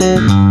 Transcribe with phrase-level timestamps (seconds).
[0.00, 0.49] Omaji,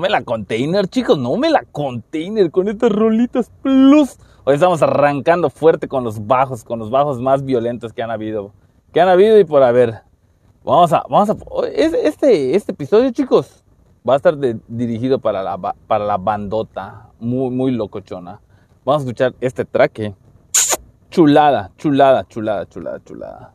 [0.00, 4.18] me la container, chicos, no me la container con estas rolitas plus.
[4.44, 8.52] Hoy estamos arrancando fuerte con los bajos, con los bajos más violentos que han habido,
[8.92, 10.00] que han habido y por haber.
[10.64, 11.36] Vamos a, vamos a,
[11.68, 13.62] este, este episodio, chicos,
[14.08, 18.40] va a estar dirigido para la, para la bandota, muy, muy locochona.
[18.84, 20.14] Vamos a escuchar este track.
[21.10, 23.54] Chulada, chulada, chulada, chulada, chulada.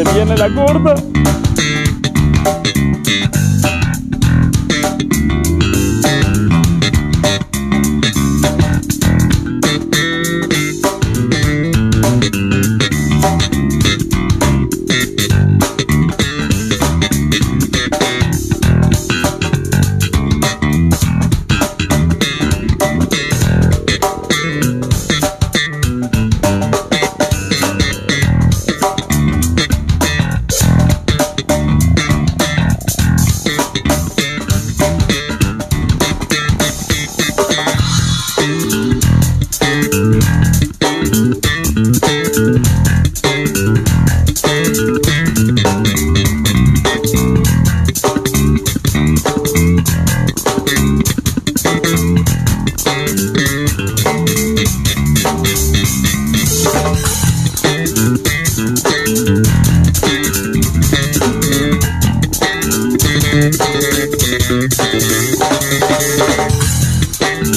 [0.00, 0.94] Viene la gorda.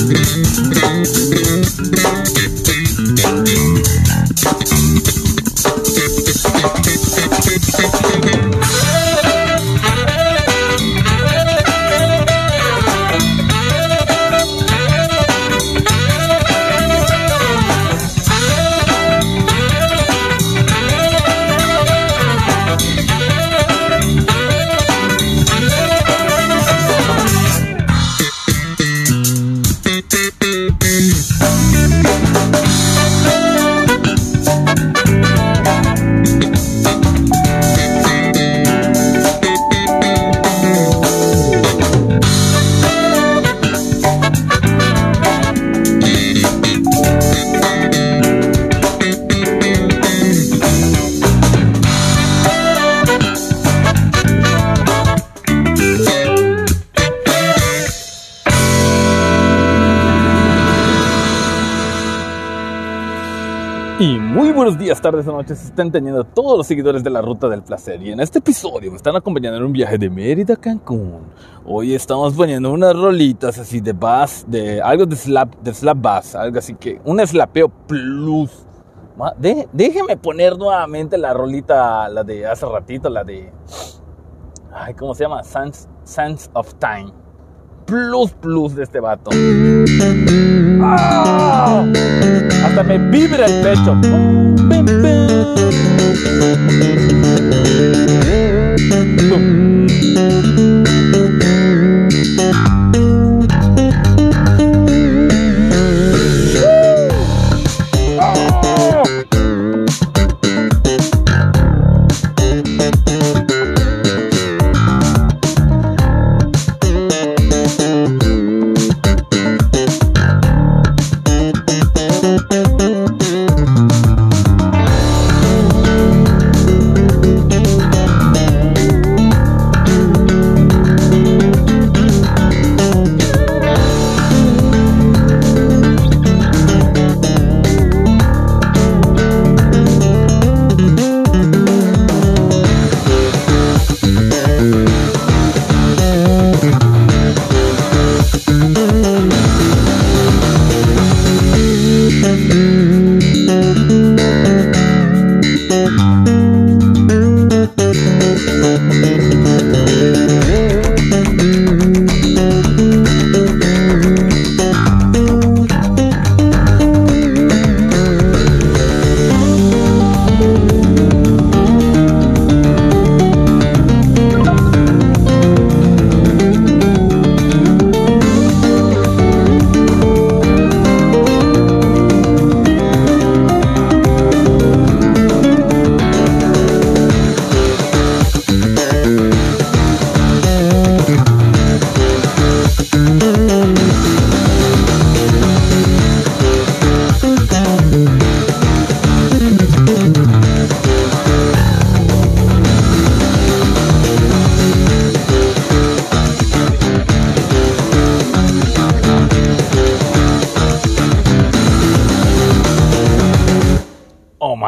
[0.06, 1.45] Música
[64.86, 68.00] días, tardes o noches están teniendo todos los seguidores de la Ruta del Placer.
[68.04, 71.24] Y en este episodio me están acompañando en un viaje de Mérida a Cancún.
[71.66, 76.36] Hoy estamos poniendo unas rolitas así de bass, de algo de slap, de slap bass,
[76.36, 78.52] algo así que un slapeo plus.
[79.40, 83.52] De- déjeme poner nuevamente la rolita, la de hace ratito, la de.
[84.72, 85.44] Ay, ¿cómo se llama?
[85.44, 87.12] Sense, Sense of Time.
[87.86, 89.30] Plus, plus de este vato.
[90.82, 91.86] ¡Ah!
[92.66, 93.96] Hasta me vibra el pecho.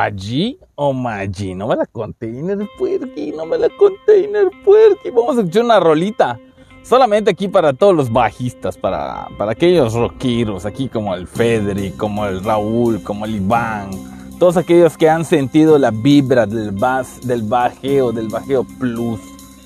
[0.08, 5.10] My G, oh G, no me la container puerqui, no me la container puerqui.
[5.10, 6.40] Vamos a escuchar una rolita.
[6.82, 12.26] Solamente aquí para todos los bajistas, para, para aquellos rockeros, aquí como el Federic, como
[12.26, 13.90] el Raúl, como el Iván.
[14.40, 19.20] Todos aquellos que han sentido la vibra del bass, del bajeo, del bajeo plus.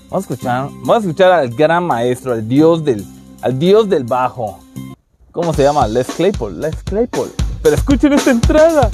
[0.09, 3.05] Vamos a escuchar, vamos a escuchar al gran maestro, al dios del,
[3.43, 4.57] al dios del bajo.
[5.31, 5.87] ¿Cómo se llama?
[5.87, 7.29] Les Claypool, Les Claypool.
[7.61, 8.89] Pero escuchen esta entrada.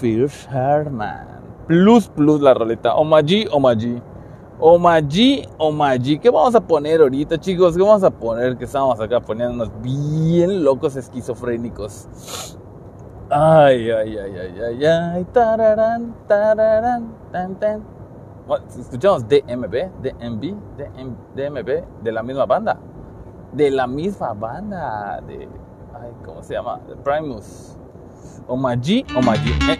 [0.00, 1.26] Phil Sherman.
[1.66, 2.94] Plus, plus la roleta.
[2.96, 4.02] Omaji, Omaji.
[4.58, 6.18] Omaji, Omaji.
[6.18, 7.76] ¿Qué vamos a poner ahorita, chicos?
[7.76, 8.56] ¿Qué vamos a poner?
[8.56, 12.08] Que estamos acá poniéndonos bien locos esquizofrénicos.
[13.30, 15.24] Ay, ay, ay, ay, ay, ay.
[15.32, 17.82] Tararán, tararán, tan, tan.
[18.76, 22.76] Escuchamos DMB, DMB, DM, DMB, de la misma banda.
[23.52, 25.20] De la misma banda.
[25.26, 25.48] De.
[25.94, 26.80] Ay, ¿cómo se llama?
[26.88, 27.76] De Primus.
[28.48, 29.50] Omaji, Omaji.
[29.70, 29.78] Eh.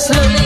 [0.01, 0.40] slowly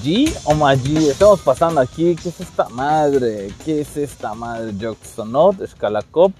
[0.00, 2.16] Omaji, Omaji, estamos pasando aquí.
[2.16, 3.50] ¿Qué es esta madre?
[3.66, 4.72] ¿Qué es esta madre?
[4.80, 6.32] Joxonot, Escalacop.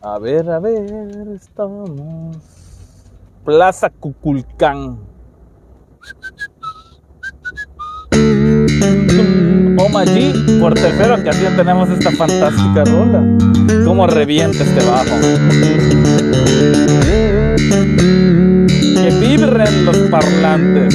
[0.00, 1.90] A ver, a ver, estamos.
[3.44, 4.98] Plaza Cuculcán.
[9.78, 13.22] Omaji, por tercera ocasión tenemos esta fantástica rola.
[13.84, 15.20] ¿Cómo revienta este bajo?
[19.02, 20.94] Que vibren los parlantes.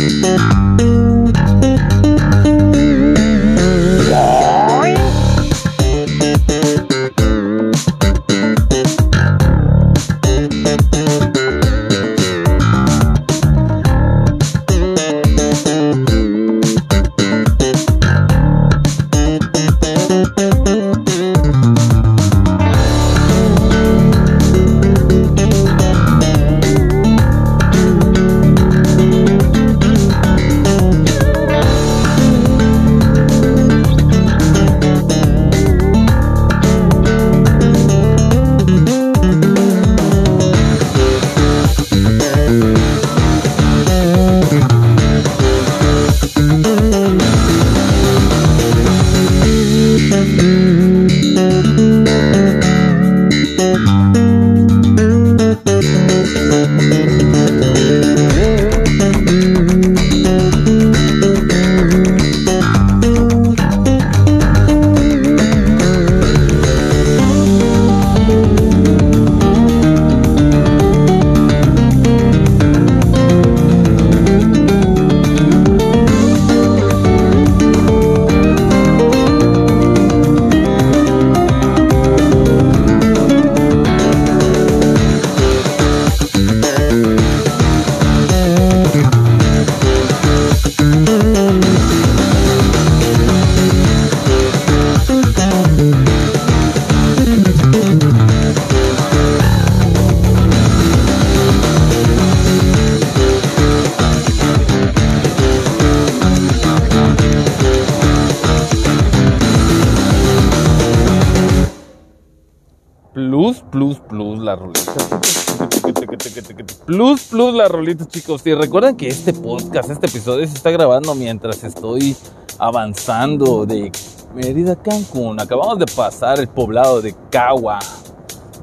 [117.71, 118.41] Rolita, chicos.
[118.45, 122.15] Y recuerden que este podcast, este episodio se está grabando mientras estoy
[122.60, 123.91] avanzando de
[124.36, 125.39] Mérida Cancún.
[125.39, 127.79] Acabamos de pasar el poblado de Cagua.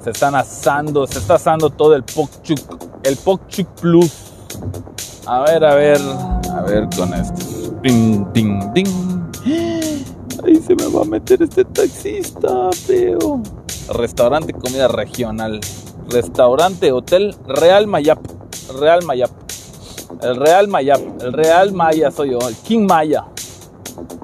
[0.03, 2.59] Se están asando, se está asando todo el Pokchuk,
[3.03, 4.13] el Pokchuk Plus.
[5.27, 6.01] A ver, a ver,
[6.55, 7.45] a ver con esto.
[7.83, 8.89] Ding, ding, ding.
[10.45, 13.43] Ahí se me va a meter este taxista, feo.
[13.93, 15.61] Restaurante comida regional.
[16.09, 18.38] Restaurante Hotel Real Mayap.
[18.77, 19.31] Real Mayap.
[20.23, 21.01] El Real Mayap.
[21.23, 22.39] El Real Maya soy yo.
[22.49, 23.25] El King Maya.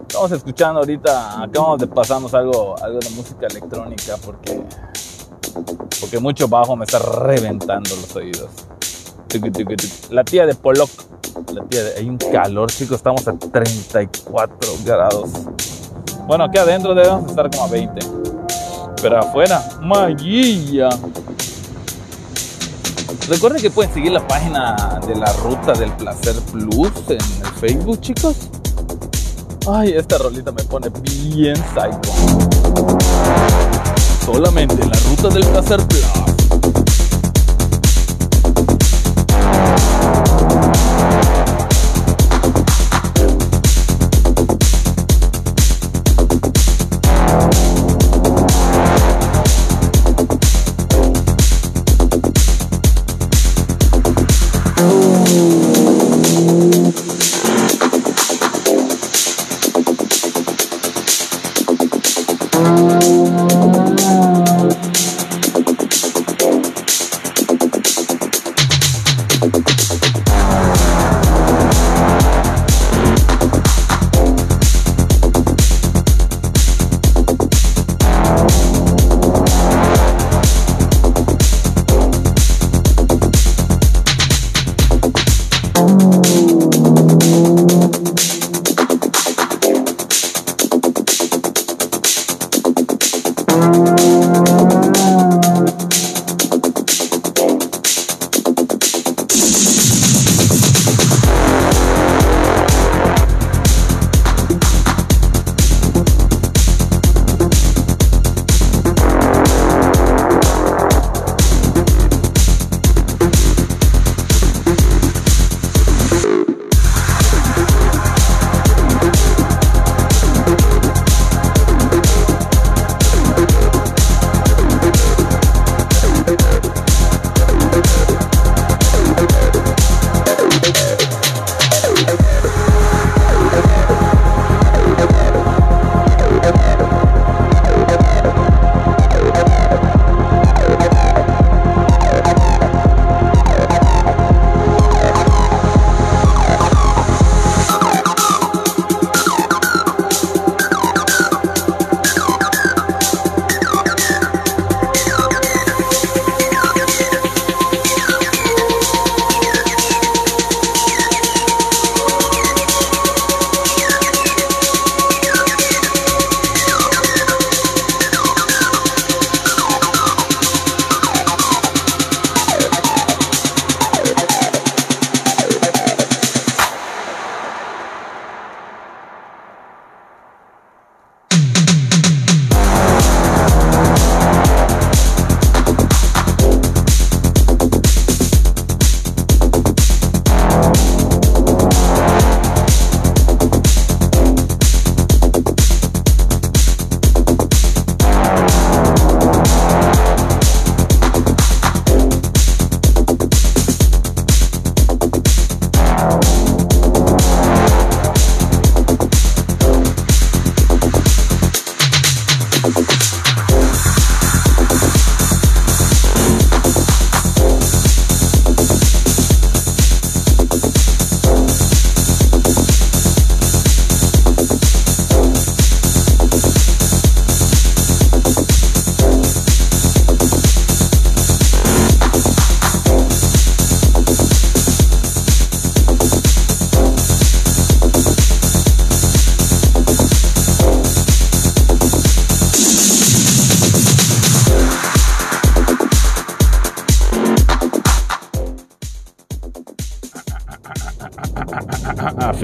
[0.02, 1.42] Estamos escuchando ahorita.
[1.42, 4.62] Acabamos de pasarnos algo, algo de música electrónica porque.
[6.00, 8.50] Porque mucho bajo me está reventando los oídos.
[10.10, 10.90] La tía de Pollock.
[11.52, 12.96] La tía de, hay un calor, chicos.
[12.96, 15.30] Estamos a 34 grados.
[16.26, 18.06] Bueno, aquí adentro debemos estar como a 20.
[19.02, 20.88] Pero afuera, maguilla.
[23.28, 28.00] Recuerden que pueden seguir la página de la Ruta del Placer Plus en el Facebook,
[28.02, 28.36] chicos.
[29.66, 32.12] Ay, esta rolita me pone bien psycho.
[34.26, 36.33] Solamente en la Ruta del Placer Plus.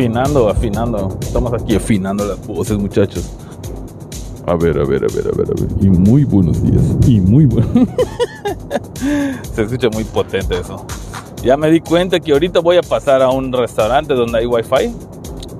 [0.00, 1.18] Afinando, afinando.
[1.20, 3.30] Estamos aquí afinando las voces, muchachos.
[4.46, 5.68] A ver, a ver, a ver, a ver, a ver.
[5.78, 6.82] Y muy buenos días.
[7.06, 7.86] Y muy buenos.
[9.54, 10.86] Se escucha muy potente eso.
[11.44, 14.88] Ya me di cuenta que ahorita voy a pasar a un restaurante donde hay wifi.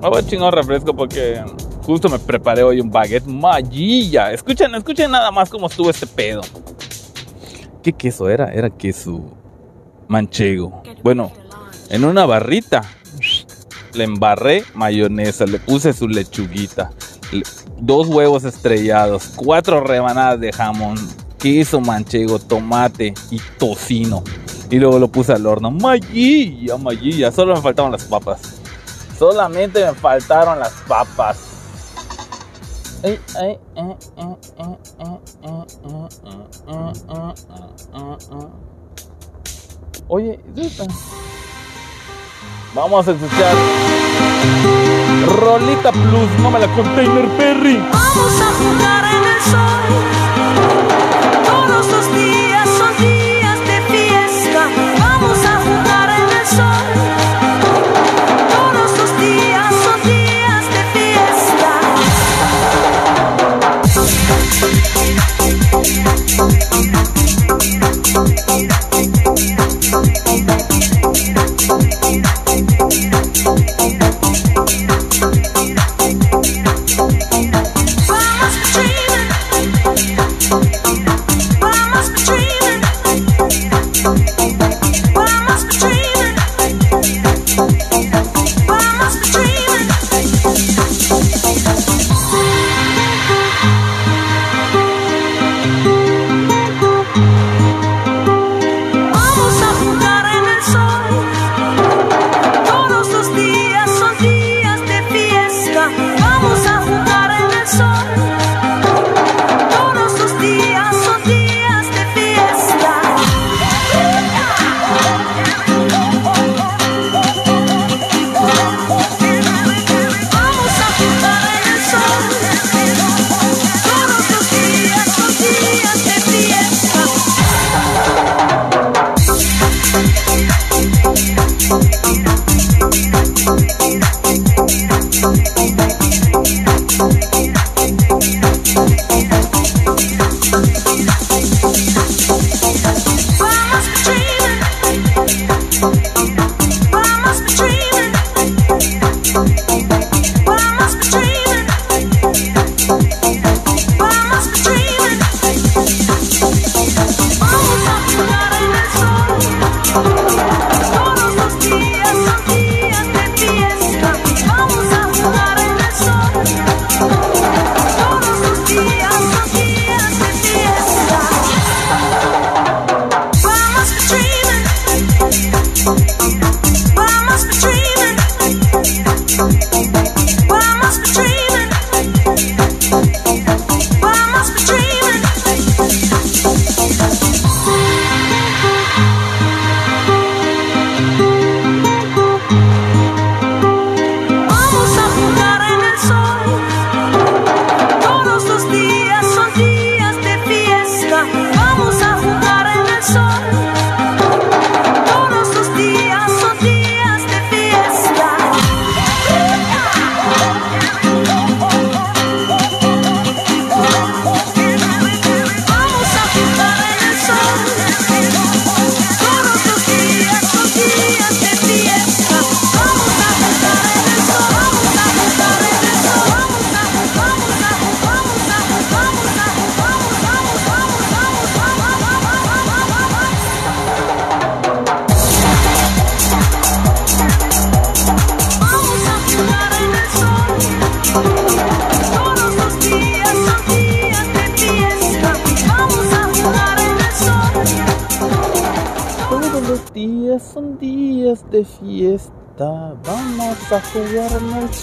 [0.01, 1.43] Me voy a chingar refresco porque
[1.85, 4.33] justo me preparé hoy un baguette mallilla.
[4.33, 6.41] Escuchen, escuchen nada más cómo estuvo este pedo.
[7.83, 8.51] ¿Qué queso era?
[8.51, 9.21] Era queso
[10.07, 10.81] manchego.
[11.03, 11.31] Bueno,
[11.91, 12.81] en una barrita
[13.93, 16.91] le embarré mayonesa, le puse su lechuguita,
[17.77, 20.97] dos huevos estrellados, cuatro rebanadas de jamón,
[21.37, 24.23] queso manchego, tomate y tocino.
[24.69, 25.69] Y luego lo puse al horno.
[25.69, 27.31] Mayilla, mayilla.
[27.31, 28.61] Solo me faltaron las papas.
[29.19, 31.37] Solamente me faltaron las papas.
[40.07, 40.69] Oye, ¿dónde
[42.73, 43.53] Vamos a escuchar
[45.27, 47.77] Rolita Plus, me la container Perry.
[47.77, 51.10] Vamos a jugar en el sol.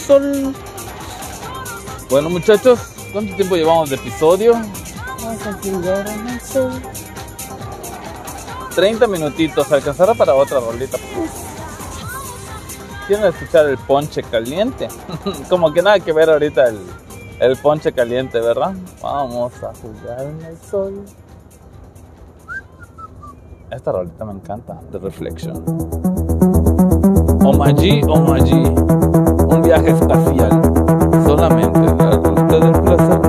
[0.09, 0.55] Sol.
[2.09, 2.81] Bueno, muchachos,
[3.13, 4.55] ¿cuánto tiempo llevamos de episodio?
[4.55, 6.73] Vamos a jugar en el sol.
[8.75, 9.71] 30 minutitos.
[9.71, 10.97] ¿Alcanzará para otra rolita?
[13.07, 14.89] ¿Quieren escuchar el ponche caliente?
[15.51, 16.79] Como que nada que ver ahorita el,
[17.41, 18.75] el ponche caliente, ¿verdad?
[19.03, 21.05] Vamos a jugar en el sol.
[23.71, 26.18] Esta rolita me encanta, The Reflection.
[27.69, 28.65] Omaji, Omaji.
[29.51, 30.63] Un viaje espacial.
[31.27, 33.28] Solamente en la ruta del placer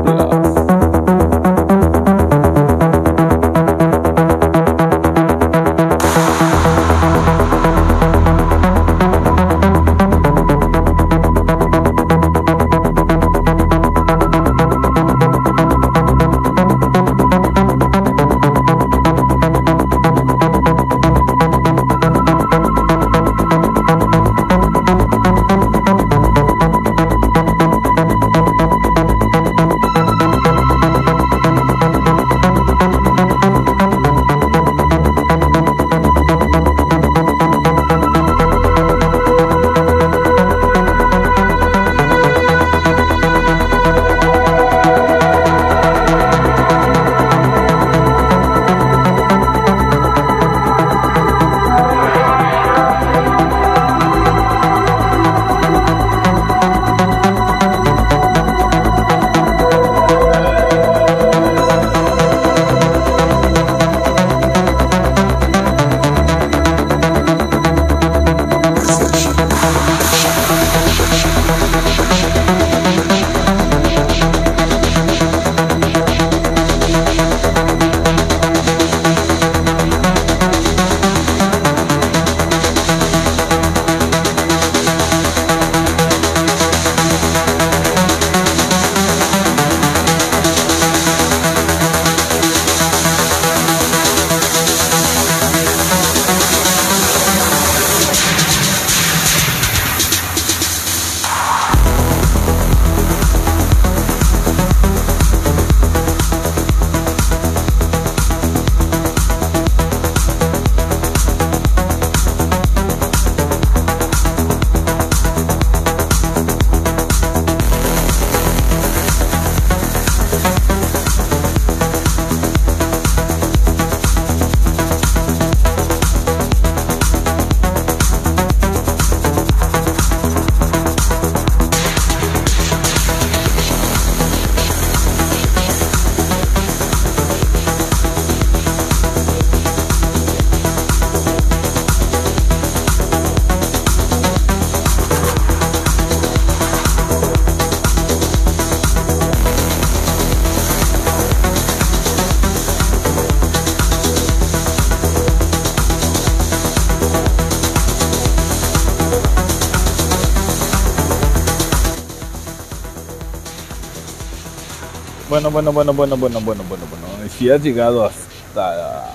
[165.51, 167.25] Bueno, bueno, bueno, bueno, bueno, bueno, bueno.
[167.25, 169.05] Y si has llegado hasta,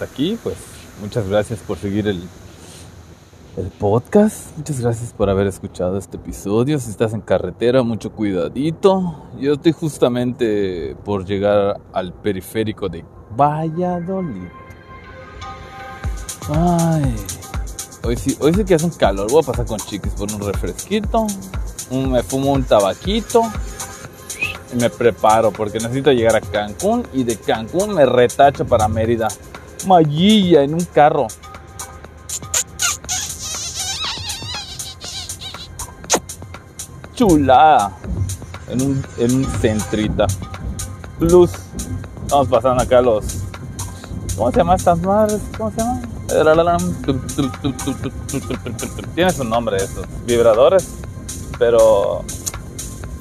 [0.00, 0.56] aquí, pues
[1.00, 2.20] muchas gracias por seguir el,
[3.56, 4.56] el podcast.
[4.56, 6.80] Muchas gracias por haber escuchado este episodio.
[6.80, 9.28] Si estás en carretera, mucho cuidadito.
[9.38, 13.04] Yo estoy justamente por llegar al periférico de
[13.36, 14.48] Valladolid.
[16.48, 17.16] Ay,
[18.02, 19.30] hoy sí, hoy sí que hace un calor.
[19.30, 21.28] Voy a pasar con chiquis por un refresquito.
[21.92, 23.42] Me fumo un tabaquito
[24.74, 29.28] me preparo porque necesito llegar a Cancún y de Cancún me retacho para Mérida.
[29.86, 31.26] Mayilla en un carro.
[37.14, 37.92] Chulada.
[38.68, 40.26] En un, en un centrita.
[41.18, 41.50] Plus.
[42.22, 43.24] Estamos pasando acá los.
[44.36, 45.40] ¿Cómo se llama estas madres?
[45.56, 46.00] ¿Cómo se llama?
[49.14, 50.06] Tiene su nombre estos.
[50.26, 50.88] Vibradores.
[51.58, 52.24] Pero.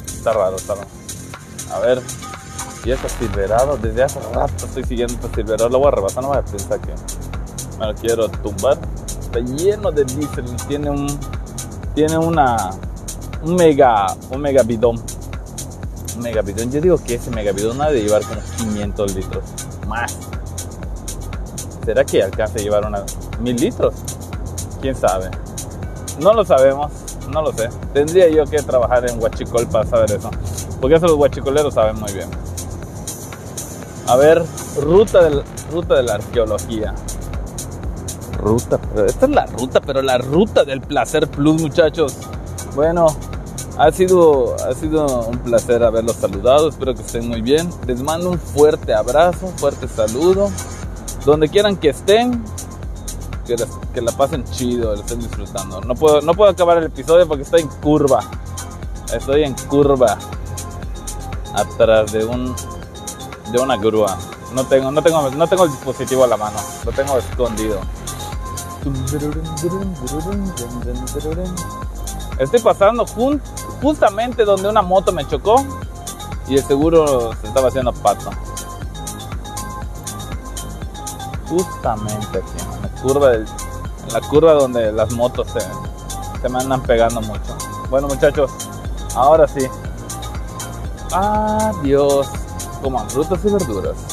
[0.08, 1.03] Está raro, está raro.
[1.74, 2.02] A ver.
[2.86, 5.70] Y este silverado, desde hace rato estoy siguiendo este silverado.
[5.70, 6.94] Lo voy a rebasar, no voy a pensar que
[7.80, 8.78] me lo quiero tumbar.
[9.08, 10.46] Está lleno de diésel.
[10.68, 11.08] Tiene un.
[11.96, 12.72] Tiene una.
[13.42, 14.08] Un mega.
[14.30, 15.02] Un mega bidón.
[16.16, 16.72] Un mega bidón.
[16.72, 19.44] Yo digo que ese mega bidón ha de llevar como 500 litros.
[19.88, 20.18] Más.
[21.86, 23.04] ¿Será que alcance a llevar una.
[23.40, 23.96] mil litros?
[24.82, 25.32] ¿Quién sabe?
[26.20, 26.92] No lo sabemos.
[27.32, 27.70] No lo sé.
[27.94, 30.30] Tendría yo que trabajar en Huachicol para saber eso.
[30.84, 32.28] Porque eso los huachicoleros saben muy bien.
[34.06, 34.44] A ver,
[34.82, 36.94] ruta, del, ruta de la arqueología.
[38.38, 38.78] Ruta,
[39.08, 42.18] esta es la ruta, pero la ruta del placer plus, muchachos.
[42.76, 43.08] Bueno,
[43.78, 46.68] ha sido, ha sido un placer haberlos saludado.
[46.68, 47.70] Espero que estén muy bien.
[47.88, 50.50] Les mando un fuerte abrazo, un fuerte saludo.
[51.26, 52.44] Donde quieran que estén,
[53.48, 55.80] que, las- que la pasen chido, lo estén disfrutando.
[55.80, 58.20] No puedo, no puedo acabar el episodio porque estoy en curva.
[59.14, 60.18] Estoy en curva.
[61.54, 62.56] Atrás de un
[63.52, 64.18] de una grúa.
[64.54, 66.58] No tengo, no tengo, no tengo el dispositivo a la mano.
[66.86, 67.80] Lo tengo escondido.
[72.40, 73.42] Estoy pasando jun-
[73.82, 75.64] justamente donde una moto me chocó
[76.48, 78.30] y el seguro se estaba haciendo pato.
[81.50, 83.46] Justamente aquí, en la curva, del-
[84.08, 85.60] en la curva donde las motos se,
[86.42, 87.56] se me andan pegando mucho.
[87.90, 88.52] Bueno muchachos,
[89.16, 89.68] ahora sí.
[91.14, 92.28] Adiós.
[92.82, 94.13] Coman frutas y verduras.